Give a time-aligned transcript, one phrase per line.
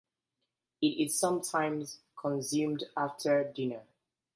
[0.81, 3.83] It is sometimes consumed after dinner.